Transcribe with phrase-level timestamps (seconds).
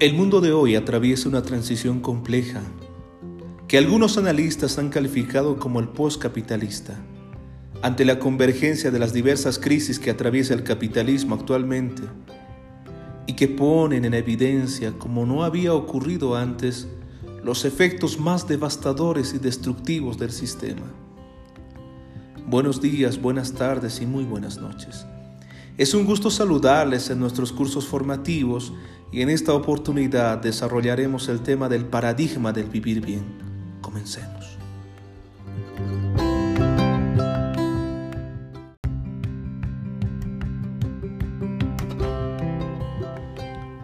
[0.00, 2.60] El mundo de hoy atraviesa una transición compleja
[3.66, 6.96] que algunos analistas han calificado como el postcapitalista.
[7.82, 12.04] Ante la convergencia de las diversas crisis que atraviesa el capitalismo actualmente
[13.26, 16.86] y que ponen en evidencia, como no había ocurrido antes,
[17.42, 20.92] los efectos más devastadores y destructivos del sistema.
[22.46, 25.04] Buenos días, buenas tardes y muy buenas noches.
[25.78, 28.72] Es un gusto saludarles en nuestros cursos formativos
[29.12, 33.22] y en esta oportunidad desarrollaremos el tema del paradigma del vivir bien.
[33.80, 34.58] Comencemos.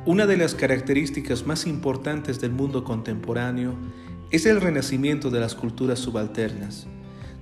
[0.05, 3.77] Una de las características más importantes del mundo contemporáneo
[4.33, 6.89] es el renacimiento de las culturas subalternas.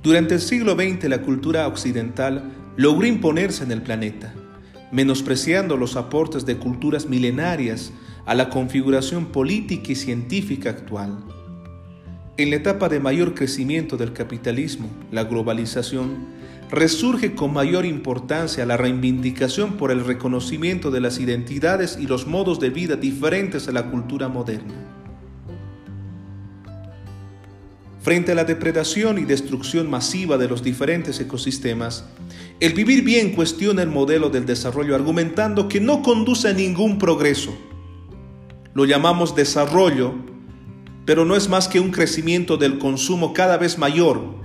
[0.02, 4.34] Durante el siglo XX la cultura occidental logró imponerse en el planeta
[4.92, 7.92] menospreciando los aportes de culturas milenarias
[8.27, 11.19] a la configuración política y científica actual.
[12.36, 16.27] En la etapa de mayor crecimiento del capitalismo, la globalización,
[16.70, 22.61] resurge con mayor importancia la reivindicación por el reconocimiento de las identidades y los modos
[22.61, 24.75] de vida diferentes a la cultura moderna.
[28.00, 32.05] Frente a la depredación y destrucción masiva de los diferentes ecosistemas,
[32.62, 37.52] el vivir bien cuestiona el modelo del desarrollo argumentando que no conduce a ningún progreso.
[38.72, 40.14] Lo llamamos desarrollo,
[41.04, 44.36] pero no es más que un crecimiento del consumo cada vez mayor,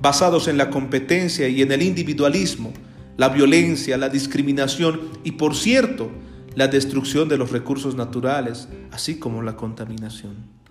[0.00, 2.72] basados en la competencia y en el individualismo,
[3.16, 6.12] la violencia, la discriminación y, por cierto,
[6.54, 10.61] la destrucción de los recursos naturales, así como la contaminación.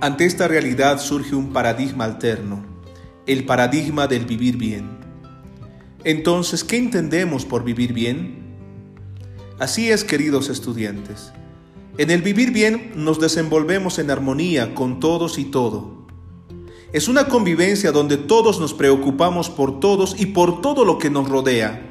[0.00, 2.64] Ante esta realidad surge un paradigma alterno,
[3.26, 4.96] el paradigma del vivir bien.
[6.04, 8.38] Entonces, ¿qué entendemos por vivir bien?
[9.58, 11.32] Así es, queridos estudiantes.
[11.96, 16.06] En el vivir bien nos desenvolvemos en armonía con todos y todo.
[16.92, 21.28] Es una convivencia donde todos nos preocupamos por todos y por todo lo que nos
[21.28, 21.82] rodea.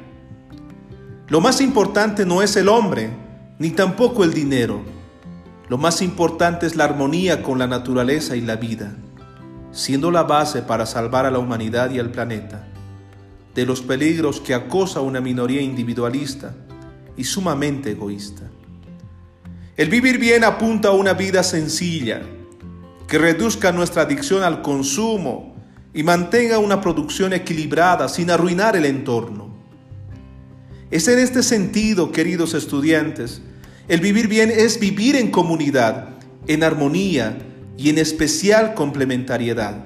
[1.28, 3.10] Lo más importante no es el hombre,
[3.58, 4.97] ni tampoco el dinero
[5.68, 8.94] lo más importante es la armonía con la naturaleza y la vida,
[9.70, 12.68] siendo la base para salvar a la humanidad y al planeta
[13.58, 16.54] de los peligros que acosa una minoría individualista
[17.16, 18.44] y sumamente egoísta.
[19.76, 22.22] El vivir bien apunta a una vida sencilla,
[23.08, 25.56] que reduzca nuestra adicción al consumo
[25.92, 29.48] y mantenga una producción equilibrada sin arruinar el entorno.
[30.92, 33.42] Es en este sentido, queridos estudiantes,
[33.88, 36.10] el vivir bien es vivir en comunidad,
[36.46, 37.38] en armonía
[37.78, 39.84] y en especial complementariedad.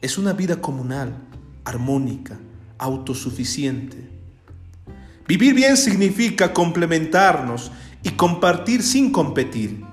[0.00, 1.16] Es una vida comunal,
[1.64, 2.38] armónica,
[2.78, 4.08] autosuficiente.
[5.26, 7.72] Vivir bien significa complementarnos
[8.04, 9.84] y compartir sin competir.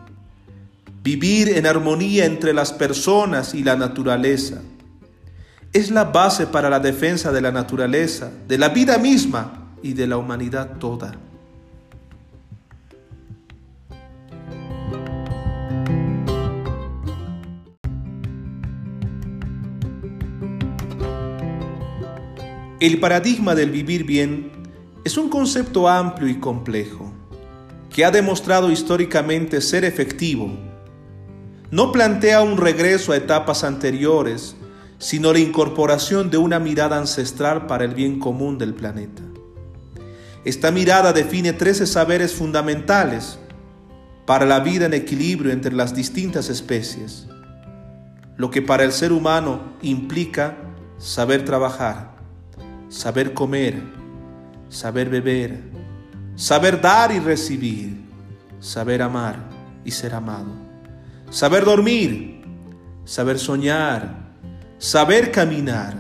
[1.02, 4.62] Vivir en armonía entre las personas y la naturaleza.
[5.72, 10.06] Es la base para la defensa de la naturaleza, de la vida misma y de
[10.06, 11.18] la humanidad toda.
[22.84, 24.52] El paradigma del vivir bien
[25.06, 27.14] es un concepto amplio y complejo
[27.90, 30.52] que ha demostrado históricamente ser efectivo.
[31.72, 34.58] No plantea un regreso a etapas anteriores,
[34.98, 39.22] sino la incorporación de una mirada ancestral para el bien común del planeta.
[40.44, 43.40] Esta mirada define 13 saberes fundamentales
[44.26, 47.30] para la vida en equilibrio entre las distintas especies,
[48.36, 50.58] lo que para el ser humano implica
[50.98, 52.13] saber trabajar,
[52.94, 53.82] saber comer,
[54.70, 55.60] saber beber,
[56.36, 57.98] saber dar y recibir,
[58.60, 59.50] saber amar
[59.84, 60.52] y ser amado,
[61.32, 62.44] saber dormir,
[63.04, 64.36] saber soñar,
[64.78, 65.96] saber caminar,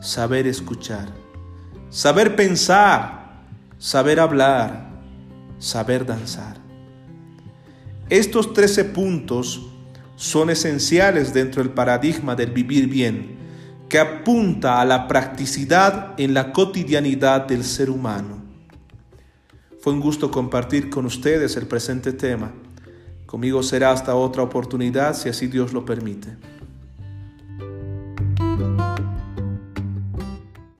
[0.00, 1.08] saber escuchar,
[1.88, 3.42] saber pensar,
[3.78, 4.88] saber hablar,
[5.58, 6.58] saber danzar.
[8.08, 9.66] Estos trece puntos
[10.14, 13.39] son esenciales dentro del paradigma del vivir bien
[13.90, 18.40] que apunta a la practicidad en la cotidianidad del ser humano.
[19.80, 22.52] Fue un gusto compartir con ustedes el presente tema.
[23.26, 26.36] Conmigo será hasta otra oportunidad si así Dios lo permite.